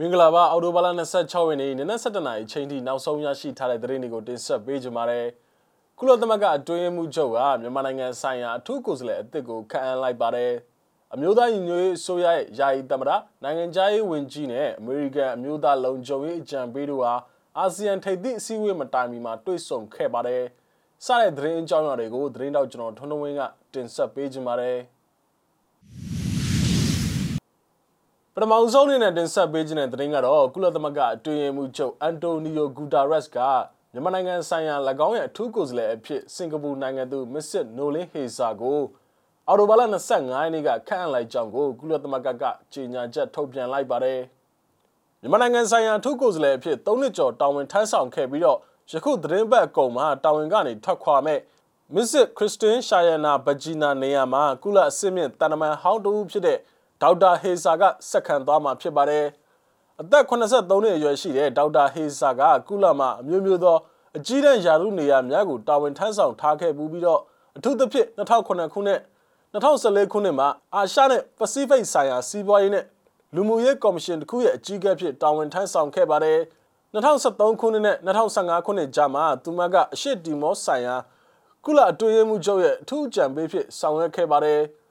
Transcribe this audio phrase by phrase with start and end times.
[0.00, 0.88] မင်္ဂလာပါအော်တိုဘာလ
[1.20, 5.26] 26ရက်နေ့နနက်7:00နာရီချိန်ထိနောက်ဆုံးရရှိထားတဲ့သတင်းတွေကိုတင်ဆက်ပေးကြပါမယ်။
[5.98, 10.52] ကုလသမဂ္ဂအတွင်းမှုချုပ်ကမြန်မာနိုင်ငံဆိုင်ရာအထူးကိုယ်စားလှယ်အသစ်ကိုခန့်အပ်လိုက်ပါတယ်။
[11.14, 13.10] အမျိုးသားညီညွတ်ရေးအစိုးရရဲ့ယာယီသမ္မတ
[13.42, 17.14] နိုင်ငံခြားရေးဝန်ကြီးနဲ့အမေရိကန်အမျိုးသားလုံခြုံရေးအကြံပေးတို့ဟာ
[17.58, 20.42] အာဆီယံထိပ်သီးအစည်းအဝေးမတိုင်မီမှာတွေ့ဆုံခဲ့ပါတယ်။
[21.04, 23.42] စတဲ့သတင်းအကြောင်းအရာတွေကိုသတင်းတောက်ကျွန်တော်ထွန်းထွန်းဝင်းက
[23.74, 24.78] တင်ဆက်ပေးကြပါမယ်။
[28.38, 33.38] ပထမဆုံးအနေနဲ့တင်ဆက်ပေးခြင်းတဲ့သတင်းကတော့ကုလသမဂ္ဂအတွင်းရေးမှူးချုပ်အန်တိုနီယိုဂူတာရက်စ်က
[33.92, 34.76] မြန်မာနိုင်ငံဆိုင်ရာ၎
[35.06, 38.80] င်းရဲ့အထူးကိုယ်စားလှယ်အဖြစ်စင်ကာပူနိုင်ငံသူမစ္စစ်နိုလင်းဟေဆာကို
[39.48, 44.20] အော်တိုဘာလ25ရက်နေ့ကခန့်အပ်လိုက်ကြောင်းကိုကုလသမဂ္ဂကကြေညာချက်ထုတ်ပြန်လိုက်ပါတယ်
[45.20, 48.58] မြန်မာနိုင်ငံဆိုင်ရာအထူးကိုယ်စားလှယ်အဖြစ်၃နှစ်ကျော်တာဝန်ထမ်းဆောင်ခဲ့ပြီးတော့
[48.92, 51.40] ယခုသတင်းပတ်အကုန်မှာတာဝန်ကနေထွက်ခွာမဲ့
[51.94, 56.58] မစ္စစ်ခရစ်စတင်ရှာယနာဘဂျီနာနေရာမှာကုလအစစ်မြင့်တန်တမန်ဟောင်းတူဖြစ်တဲ့
[57.02, 59.24] ဒေါက်တာဟေဆာကဆက်ခံသွားမှာဖြစ်ပါတယ်။
[60.00, 63.76] အသက်83နှစ်အရွယ်ရှိတဲ့ဒေါက်တာဟေဆာကကုလမှာအမျိုးမျိုးသော
[64.16, 67.20] အကြီးတန်းယာရုနေရာများကိုတာဝန်ထမ်းဆောင်ထားခဲ့ပူးပြီးတော့
[67.56, 69.00] အထူးသဖြင့်2009ခုနှစ်
[69.52, 72.84] 2014ခုနှစ်မှာအာရှနဲ့ပစိဖိတ်ဆိုင်ရာစီးပွားရေးနဲ့
[73.34, 76.38] လူမှုရေးကော်မရှင်တစ်ခုရဲ့အကြီးအကဲဖြစ်တာဝန်ထမ်းဆောင်ခဲ့ပါတယ်။
[76.94, 80.96] 2013ခုနှစ်နဲ့2015ခုနှစ်ကြားမှာသူမကအရှေ့တီမောဆိုင်ရာ
[81.64, 84.60] ကုလအတွင်းရေးမှူးချုပ်ရဲ့အထူးအကြံပေးဖြစ်ဆောင်ရွက်ခဲ့ပါတယ်။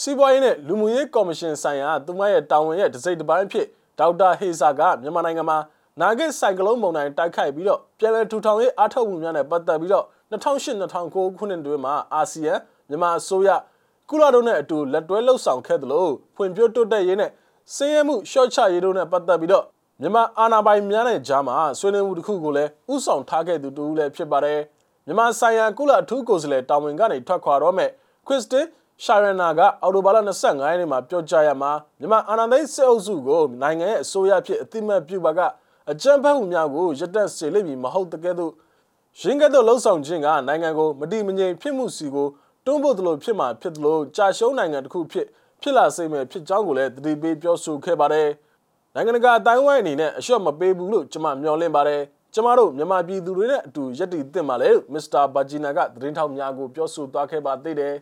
[0.00, 3.66] စီးပွားရေးနဲ့လူမှုရေးကော်မရှင်ဆိုင်ရာသူမရဲ့တာဝန်ရဲ့တစိမ့်တစ်ပိုင်းဖြစ်
[3.98, 5.58] ဒေါက်တာဟေဆာကမြန်မာနိုင်ငံမှာ
[6.00, 12.54] နာဂစ်ဆိုင်ကလုန်းမုန်တိုင်းတိုက်ခိုက်ပြီးတော့ပြည်내ထူထောင်ရေးအားထုတ်မှုများနဲ့ပတ်သက်ပြီးတော့2008-2009ခုနှစ်တွင်မှာအာဆီယံ
[12.88, 13.50] မြန်မာအစိုးရ
[14.10, 16.06] ကုလတို့နဲ့အတူလက်တွဲလှုပ်ဆောင်ခဲ့သလို
[16.36, 17.30] ဖွံ့ဖြိုးတိုးတက်ရေးနဲ့
[17.74, 19.64] စည်ရမှုရှော့ချရေးတို့နဲ့ပတ်သက်ပြီးတော့
[20.00, 24.60] မြန်မာအာဏာပိုင်များနဲ့ကြားမှာဆွေးနွေးမှုတစ်ခုကိုလည်းဥဆောင်ထားခဲ့သူတူလည်းဖြစ်ပါတယ်
[25.06, 27.90] မြန်မာဆိုင်ရာကုလအထူးကိုယ်စားလှယ်တာဝန်ကနေထွက်ခွာတော့မဲ့
[28.26, 28.66] ခရစ်စတင်
[29.02, 35.40] ရှာရနာကအော်တိုဘာလ25ရက်နေ့မှာပြောကြားရမှာမြန်မာအာဏာသိမ်းစစ်အုပ်စုကိုနိုင်ငံရဲ့အစိုးရဖြစ်အတိမတ်ပြုပါက
[35.90, 38.52] အကြမ်းဖက်မှုများကိုရပ်တန့်စေလိမ့်မည်မဟုတ်တကယ်တော့
[39.20, 42.28] ရင်းကဲ့သို့လှုံ့ဆော်ခြင်းကနိုင်ငံကိုမတိမငြိမ်ဖြစ်မှုစီကို
[42.64, 45.26] တွန်းပို့သလိုဖြစ်မှာဖြစ်သလိုကြာရှုံးနိုင်ငံတစ်ခုဖြစ်
[45.62, 48.28] ဖြစ်လာစေမယ်ဖြစ်ကြောင်းကိုလည်းတတိပေးပြောဆိုခဲ့ပါတယ်
[48.94, 52.02] နိုင်ငံတကာအတိုင်းဝိုင်းအနေနဲ့အလျှော့မပေးဘူးလို့ကျွန်မမျှော်လင့်ပါတယ်
[52.34, 57.94] ကျမတို့မြန်မာပြည်သူတွေနဲ့အတူယက်တီသင့်ပါလေလို့မစ္စတာဘာဂျီနာကသတင်းထောက်များကိုပြောဆိုသွားခဲ့ပါသေးတယ်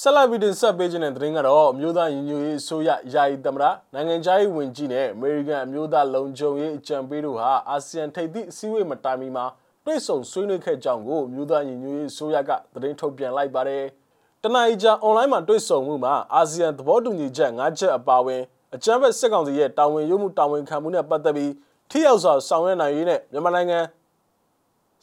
[0.00, 3.64] ဆက်လက်ပြီးတင်ဆက်ပေးခြင်းတဲ့သတင်းကတော့အမျိုးသားညီညွတ်ရေးအစိုးရယာယီသမ္မတ
[3.94, 9.44] နိုင်ငံခြားရေးဝန်ကြီးနဲ့အမေရိကန်အမျိုးသားလုံခြုံရေးအကြံပေးတို့ဟာအာဆီယံထိပ်သီးအစည်းအဝေးမတိုင်မီမှာ
[9.84, 13.84] တွေ့ဆုံဆွေးနွေးခဲ့ကြောင်းကိုအမျိုးသားညီညွတ်ရေးအစိုးရကသတင်းထုတ်ပြန်လိုက်ပါတယ်။
[14.42, 18.42] တနအီကြာအွန်လိုင်းမှာတွေ့ဆုံမှုမှာအာဆီယံသဘောတူညီချက်၅ချက်အပါအဝင်
[18.74, 21.52] အကြမ်းဖက်စစ်ကောင်စီရဲ့တာဝန်ယူမှုတာဝန်ခံမှုနဲ့ပတ်သက်ပြီး
[21.90, 23.78] ထိရောက်စွာဆောင်ရွက်နိုင်ရေးနဲ့မြန်မာနိုင်ငံ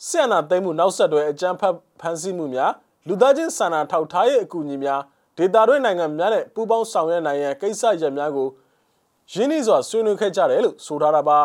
[0.08, 2.72] ဆက်အနာသိမ်းမှုနောက်ဆက်တွဲအကြမ်းဖက်ဖမ်းဆီးမှုများ
[3.10, 5.02] လူသားချင်းစာနာထောက်ထားရေးအကူအညီများ
[5.38, 8.48] ဒေတာတွင်းနိုင်ငံများနဲ့ပူးပေါင်းဆောင်ရွက်နိုင်ရန်ကိစ္စရပ်များကို
[9.32, 11.40] ရင်းနှီးစွာဆွေးနွေးခဲ့ကြတယ်လို့ဆိုထားတာပါ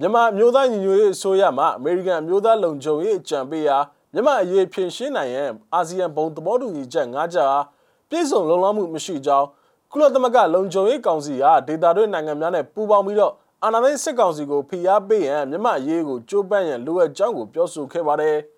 [0.00, 3.76] မြန်မာမျိုးသားညီညွတ်ရေးအစိုးရမှအမေရိကန်အမျိုးသားလုံခြုံရေးအကြံပေးရာ
[4.12, 7.64] မြန်မာအရေးဖြည့်ရှင်းနိုင်ရန်အာဆီယံဘုံသဘောတူညီချက်၅ချက်အား
[8.10, 9.46] ပြည့်စုံလုံလောက်မှုမရှိကြောင်း
[9.90, 13.32] ကုလသမဂ္ဂလုံခြုံရေးကောင်စီကဒေတာတွင်းနိုင်ငံများနဲ့ပူးပေါင်းပြီးတော့
[13.64, 18.38] အာဏာသိမ်းစစ်ကောင်စီကိုဖိအားပေးရန်မြန်မာအရေးကိုကြိုးပမ်းရန်လိုအပ်ကြောင်းကိုပြောဆိုခဲ့ပါတယ်။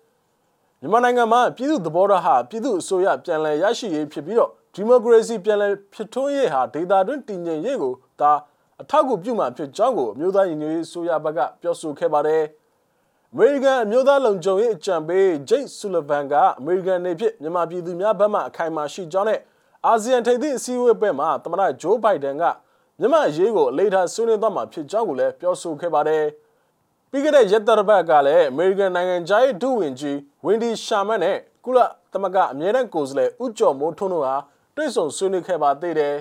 [0.83, 8.31] မြန်မာနိုင်ငံမှာပြည်သူသဘောထားဟာပြည်သူအစိုးရပြန်လည်ရရှိရေးဖြစ်ပြီးတော့ဒီမိုကရေစီပြန်လည်ဖြစ်ထွန်းရေးဟာဒေတာတွင်းတည်ငြိမ်ရေးကိုဒါ
[8.81, 12.43] အထောက်အကူပြုမှာဖြစ်ကြောင်းကိုအမျိုးသားညီညွတ်ရေးအစိုးရဘက်ကပြောဆိုခဲ့ပါတယ်။
[13.33, 19.39] အမေရိကန်အမျိုးသားလုံခြုံရေးအကြံပေးဂျိတ်ဆူလဗန်ကအမေရိကန်နေဖြစ်မြန်မာပြည်သူများဘက်မှအခိုင်အမာရှိကြောင်းနဲ့
[19.85, 22.43] အာဆီယံထိပ်သီးအစည်းအဝေးပွဲမှာသမ္မတဂျိုးဘိုင်ဒန်က
[22.99, 26.23] မြန်မာအရေးကိုအလေးထားဆွေးနွေးသွားမှာဖြစ်ကြောင်းကိုလည်းပြောဆိုခဲ့ပါတယ်။
[27.13, 31.79] ပြီးခဲ့တဲ့ရက်သတ္တပတ်ကလည်းအမေရိကန်နိုင်ငံသားရဲ့ဒုဝန်ကြီးဝင်ဒီရှာမန်နဲ့ကုလ
[32.11, 34.35] သမဂ္ဂအမြဲတမ်းကိုယ်စားလှယ်ဦးကျော်မိုးထွန်းတို့ဟာ
[34.75, 36.15] တွေ့ဆုံဆွေးနွေးခဲ့ပါသေးတယ်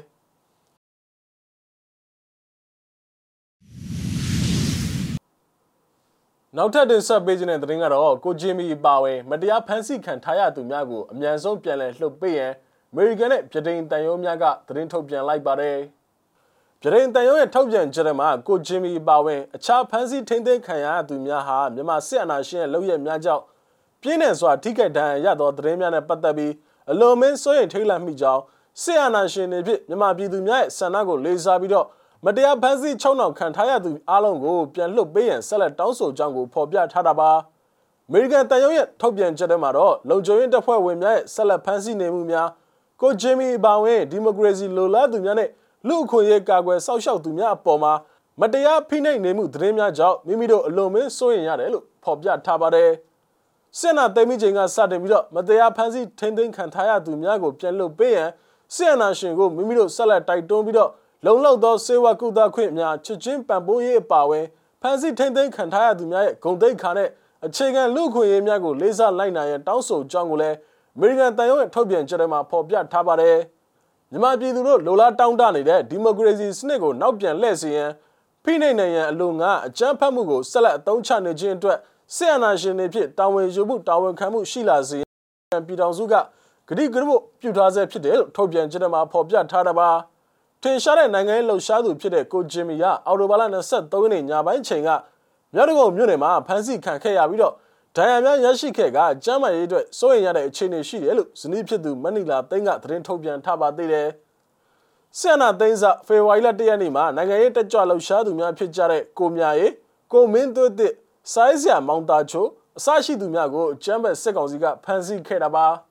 [6.57, 12.53] နောက်ထပ်တင်ဆက်ပေးခြင်းတဲ့သတင်းကတော့ကိုဂျင်မီပါဝင်မတရားဖမ်းဆီးခံထားရသူများကိုအမြန်ဆုံးပြန်လည်လှုပ်ပေးရန်
[12.91, 15.79] အမေရိကန်နဲ့ဗြိတိန်တန်ယုံများကသတင်းထုတ်ပြန်လိုက်ပါတယ်။
[16.83, 23.43] ဗြိတိန်တန်ရုံးရဲ့ထုတ်ပြန်ချက်မှာကိုဂျင်မီပါဝင်အခြားဖမ်းဆီးထိန်းသိမ်းခံရသူများဟာမြန်မာစစ်အာဏာရှင်ရဲ့လုပ်ရများကြောင့်
[24.03, 26.53] ပြင်းထန်စွာထိခိုက်ဒဏ်ရာရသောသတင်းများနဲ့ပတ်သက်ပြီး
[26.91, 28.43] အလွန်မင်းစိုးရိမ်ထိတ်လန့်မိကြောင်း
[28.83, 31.87] စစ်အာဏာရှင်တွေဖြစ်မြန်မာပြည်သူများရဲ့ဆန္ဒကိုလေးစားပြီးတော့
[32.25, 37.31] မတရားဖမ်းဆီးချုံနှောင်ခံထားရသူအလုံးကိုပြန်လွှတ်ပေးရန်ဆက်လက်တောင်းဆိုကြောင်းကိုဖော်ပြထားတာပါ
[38.09, 42.49] အမေရိကန်တန်ရုံးရဲ့ထုတ်ပြန်ချက်ထဲမှာတော့လုံခြုံရေးတပ်ဖွဲ့ဝင်များရဲ့ဆက်လက်ဖမ်းဆီးနေမှုများ
[43.01, 45.49] ကိုဂျင်မီပါဝင်ဒီမိုကရေစီလိုလားသူများနဲ့
[45.89, 47.93] လူအခွင့်အရေးကာကွယ်စောင့်ရှောက်သူများအပေါ်မှာ
[48.41, 52.91] မတရားဖိနှိပ်နေမှုသတင်းများကြောင့်မိမိတို့အလွန်မင်းစိုးရိမ်ရတယ်လို့ဖော်ပြထားပါတယ်။
[53.79, 58.31] စစ်နာသိမ်းမိချိန်ကစတင်ပြီးတော့မတရားဖမ်းဆီးထိန်းသိမ်းခံထားရသူများကိုပြန်လွှတ်ပေးရန်
[58.75, 60.91] ဆီယနာရှင်ကိုမိမိတို့ဆက်လက်တိုက်တွန်းပြီးတော့
[61.25, 64.47] လုံလောက်သောစေဝကုသခွင့်များချစ်ချင်းပံ့ပိုးရေးအပါအဝင်
[64.83, 67.09] ဖန်ဆီးထိမ့်သိမ်းခံထားရသူများရဲ့ဂုဏ်သိက္ခာနဲ့
[67.47, 70.57] အခြေခံလူခွင့်ရေးများကိုလေးစားလိုက်နိုင်ရန်တောင်းဆိုကြောင်းကိုလည်း
[70.97, 73.37] အမေရိကန်တန်ရုံးရဲ့ထုတ်ပြန်ချက်ထဲမှာဖော်ပြထားပါတယ်။
[74.13, 77.91] မြန်မာပြည်သူတို့လိုလားတောင်းတနေတဲ့ဒီမိုကရေစီစနစ်ကိုနောက်ပြန်လှည့်စေရန်
[78.45, 81.79] ဖိနှိပ်နိုင်ရန်အလို့ငါအကြမ်းဖက်မှုကိုဆက်လက်အသုံးချနေခြင်းအတွက်
[82.15, 85.05] ဆီယနာရှင်တွေဖြစ်တာဝန်ယူမှုတာဝန်ခံမှုရှိလာစေရ
[85.55, 86.15] န်ပြည်ထောင်စုက
[86.69, 89.91] ဂတိကရုပြုထားဆဲဖြစ်တယ်လို့ထုတ်ပြန်ချက်ထဲမှာဖော်ပြထားတာပါ။
[90.63, 94.91] ထင်ရှားတဲ့နိုင်ငံရေးလှုပ်ရှားသူဖြစ်တဲ့ကိုဂျင်မီကအော်တိုဘာလ23ရက်နေ့ညပိုင်းချိန်က
[95.55, 97.55] မြောက်ဒဂုံမြို့နယ်မှာဖမ်းဆီးခံခဲ့ရပြီးတော့
[97.97, 104.09] ဒဏ်ရာများရရှိခဲ့ကကျမ်းမာရေးအတွက်စိုးရိမ်ရတဲ့အခြေအနေရှိတယ်လို့ဇနီးဖြစ်သူမနီလာသိန်းကသတင်းထုတ်ပြန်ထားပါသေးတယ်။
[105.19, 109.73] ဆီယနာသိန်းစဖေဖော်ဝါရီလ၁ရက်နေ့မှာနိုင်ငံရေးတက်ကြွလှုပ်ရှားသူများဖြစ်ကြတဲ့ကိုမြရေး
[110.13, 110.95] ကိုမင်းသွတ်တစ်
[111.33, 112.47] ဆိုင်းစရာမောင်တာချို
[112.79, 115.67] အစရှိသူများကိုကျမ်းဘက်စစ်ကောင်စီကဖမ်းဆီးခဲ့တာပါ။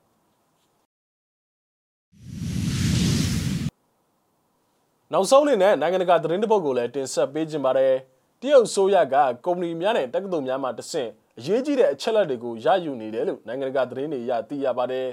[5.12, 7.94] နောက်ဆုံးအနေနဲ့နိုင်ငံတကာသတင်းတပုတ်ကိုလည်းတင်ဆက်ပေးခြင်းပါတယ်
[8.40, 9.14] တရုတ်ဆိုရက
[9.44, 15.08] ကုမ္ပဏီများနဲ့တက္ကသိုလ်များမှတဆင့် အရေးကြီးတဲ့အချက်လက်တွေကိုရယူနေတယ်လို့နိုင်ငံတကာသတင်းတွေရသိရပါတယ်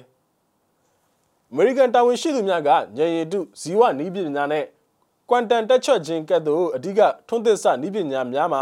[1.52, 4.66] အမေရိကန်တာဝန်ရှိသူများကညရည်တုဇီဝနီးပညာနဲ့
[5.30, 8.62] ကွမ်တန်တက်ချွတ်ခြင်းကဲ့သို့အဓိကထွန်းသစ်စနီးပညာများမှာ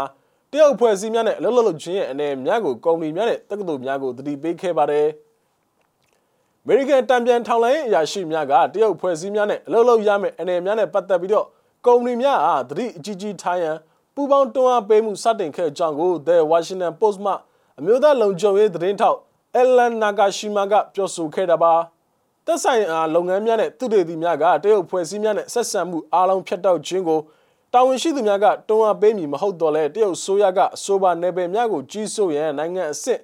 [0.50, 5.06] တရုတ်ဖွဲ့စည်းများနဲ့အလုပ်လုပ်လုပ်ခြင်းရဲ့အနေများကိုကုမ္ပဏီများနဲ့တက္ကသိုလ်များကိုတတိပေးခဲ့ပါတယ်။
[6.62, 11.46] အမေရိကန်တံပြန်ထောင်လိုင်းအရာရှိများကတရုတ်ဖွဲ့စည်းများနဲ့အလုပ်လုပ်ရမယ့်အနေများနဲ့ပတ်သက်ပြီးတော့
[11.86, 13.76] ကုမ္ပဏီများအားသတိအကြီးကြီးထားရန်
[14.14, 17.32] ပူပေါင်းတွန်းအားပေးမှုစတင်ခဲ့ကြောင်းကို The Washington Post မှ
[17.80, 19.18] အမျိုးသားလုံခြုံရေးသတင်းထောက်
[19.56, 21.74] အလန်နာဂါရှီမာကပြောဆိုခဲ့တာပါ
[22.46, 27.20] သက်ဆိုင်ရာလုပ်ငန်းများနဲ့သူတွေဒီများကတရုတ်ဖွဲ့စည်းများနဲ့ဆက်ဆံမှုအားလုံးဖြတ်တောက်ခြင်းကို
[27.72, 33.20] တာဝန်ရှိသူများကတွန်းအားပေးမည်မဟုတ်တော့လဲတရုတ်ဆိုရကအဆိုပါနယ်ပယ်များကိုကြီးစိုးရန်နိုင်ငံအစ်စ်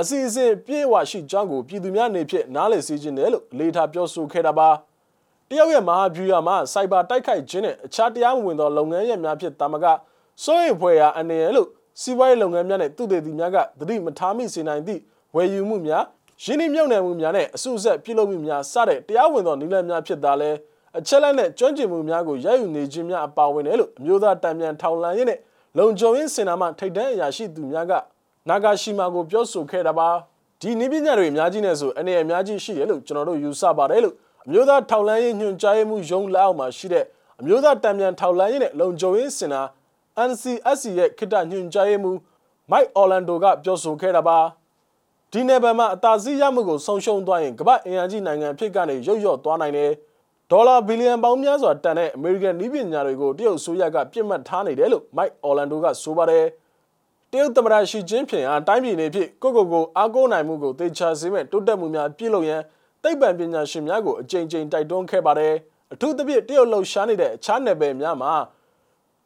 [0.00, 4.68] အစီအစဉ်ပြေဝရှိကြောင်းကိုပြည်သူများနေဖြင့်နားလည်စေခြင်းတယ်လို့လေထားပြောဆိုခဲ့တာပါ
[5.48, 9.86] တရုတ်ရဲ့မဟာဗျူဟာမှာစိုက်ဘာတိုက်ခိုက်ခြင်းနဲ့အခြားတရားမဝင်သောလုပ်ငန်းရပ်များဖြင့်တာမက
[10.44, 11.68] စိုးရိမ်ဖွယ်ရာအနေရလို့
[12.00, 15.00] စီးပွားရေးလုပ်ငန်းများနဲ့သူတည်သူများကသတိမထားမိစေနိုင်သည့်
[15.34, 16.04] ဝယ်ယူမှုများ
[16.44, 20.50] ရင်းနှီးမြှုပ်နှံမှုများနဲ့အစုအဆက်ပြုလုပ်မှုများစတဲ့တရားဝင်သောနည်းလမ်းများဖြစ်တာလဲ
[20.98, 25.38] အချက်လက်နဲ့ကျွမ်းကျင်မှုများကိုရယူနေခြင်းများအပါဝင်တယ်လို့အမျိုးသားတံပြန်ထောင်လန်ရေးနဲ့
[25.78, 27.92] လုံခြုံရေးစင်တာမှထိတ်တန်းအရာရှိသူများက
[28.48, 30.08] နာဂါရှီမာကိုပြောဆိုခဲ့တာပါ
[30.60, 34.14] ဒီနည်းပညာတွေအများကြီးနဲ့ဆိုအနေအများကြီးရှိတယ်လို့ကျွန်တော်တို့ယူဆပါတယ်လို့
[34.46, 37.04] အမျိုးသားထောက်လန်းရေးညွှန်ကြားမှုရုံးလက်အောက်မှာရှိတဲ့
[37.40, 39.62] အမျိုးသားတံပြန်ထောက်လန်းရေးနဲ့လုံခြုံရေးစင်တာ
[40.28, 42.16] NCSC ရဲ့ခိတညွှန်ကြားရေးမှူး
[42.70, 44.38] Mike Orlando ကပြောဆိုခဲ့တာပါ
[45.32, 49.90] ဒီနယ်ပယ်မှာအသာစီးရမှုကိုဆုံးရှုံးသွားရင်ကမ္ဘာအင်အားကြီးနိုင်ငံဖြစ်ကနေရုတ်ရော့သွားနိုင်တယ်
[50.50, 56.46] ဒေါ်လာဘီလီယံပေါင်းများစွာတန်တဲ့အမေရိကန်နည်းပညာတွေကိုတရုတ်ဆိုရကပြစ်မှတ်ထားနေတယ်လို့ Mike Orlando ကဆိုပါတယ်
[57.30, 62.62] တရုတ်သမ္မတရှီကျင်းဖျင်အားတိုင်းပြည်နေဖြစ်ကိုကိုကိုအားကိုးနိုင်မှုကိုသေချာစေမဲ့တိုးတက်မှုများပြုလုပ်ရန်
[63.02, 65.54] သိပ္ပံပညာရှင်များကိုအကြိမ်ကြိမ်တိုက်တွန်းခဲ့ပါတယ်
[65.92, 68.32] အထူးသဖြင့်တရုတ်လှုပ်ရှားနေတဲ့အခြားနယ်ပယ်များမှာ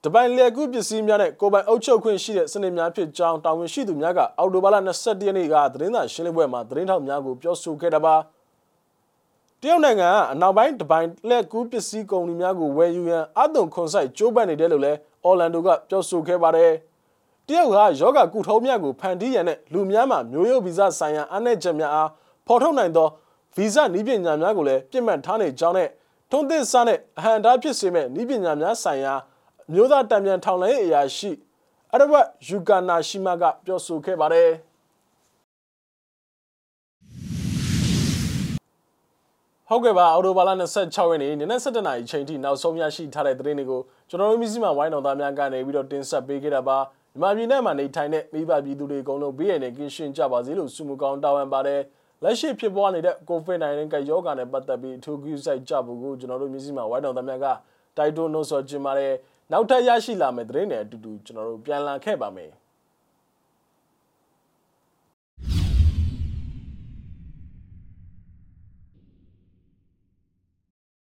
[0.07, 8.15] တပိုင်လျက်ကူးပစ္စည်းများနဲ့ကိုပိုင်အုပ်ချုပ်ခွင့်ရှိတဲ့စနစ်များဖြစ်ကြောင်းတာဝန်ရှိသူများကအော်တိုဘာလ22ရက်နေ့ကသတင်းစာရှင်းလင်းပွဲမှာသတင်းထောက်များကိုပြောဆိုခဲ့တာပါ
[9.61, 16.73] တရုတ်နိုင်ငံကအနောက်ပိုင်းတပိုင်လက်ကူးပစ္စည်းကုမ္ပဏီများကိုဝယ်ယူရန်အသွင်ခွန်ဆိုင်ကြိုးပမ်းနေတယ်လို့လည်းအော်လန်ဒိုကပြောဆိုခဲ့ပါတယ်။
[17.47, 22.11] တရုတ်ကယောဂကုထုံးမြတ်ကိုဖန်တီးရန်နဲ့လူများမှာမျိုးရိုးဗီဇဆိုင်ရာအနှဲ့ချက်များအား
[22.47, 23.09] ဖော်ထုတ်နိုင်သော
[23.57, 25.89] ဗီဇနီးပညာများကိုလည်းပြစ်မှတ်ထားနေကြောင်းနဲ့
[26.31, 29.15] ထုံးသစ်စားနဲ့အဟံတားဖြစ်စေမဲ့နီးပညာများဆိုင်ရာ
[29.73, 31.31] မျိုးသားတံပြန်ထောင်လိုင်းအရာရှိ
[31.93, 34.51] အရဝတ်ယူကာနာရှိမာကပြောဆိုခဲ့ပါတယ်
[39.69, 46.79] ဟုတ်ကဲ့ပါအော်တိုဘာလ26ရက်နေ့နနက်7:00နာရီချိန်ထိနောက်ဆုံးရရှိထားတဲ့သတင်းတွေကိုကျွန်တော်တို့မျိုးစိမဝိုင်းတော်သားများကနေပြီးတော့တင်ဆက်ပေးခဲ့တာပါ
[47.13, 51.81] မြန်မာပြည်နဲ့မှာနေထိုင်တဲ့မိဘပြည်သူတွေအကုန်လုံးဘေးရန်နဲ့ကင်းရှင်းကြပါစေလို့ဆုမကောင်းတောင်းပန်ပါတယ်
[52.23, 57.47] လက်ရှိဖြစ်ပွားနေတဲ့ COVID-19 ကရောဂါနဲ့ပတ်သက်ပြီးအထူးကူးစိုက်ကြဖို့ကိုကျွန်တော်တို့မျိုးစိမဝိုင်းတော်သားများက
[57.97, 59.13] တိုက်တွန်းနှိုးဆော်ခြင်းပါတယ်
[59.53, 62.51] နောက်ထပ်ရရှိလာမယ့်သတင်းတွေအတူတူကျွန်တော်တို့ပြန်လာခဲ့ပါမယ်